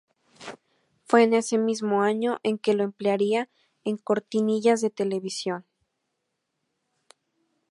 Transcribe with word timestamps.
Fue 1.03 1.21
en 1.21 1.35
este 1.35 1.59
mismo 1.59 2.01
año 2.01 2.39
en 2.41 2.57
que 2.57 2.73
lo 2.73 2.83
emplearía 2.83 3.51
en 3.83 3.97
cortinillas 3.97 4.81
de 4.81 4.89
televisión. 4.89 5.67